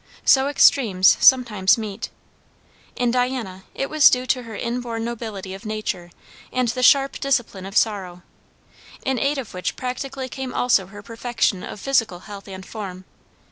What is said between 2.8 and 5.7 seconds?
In Diana it was due to her inborn nobility of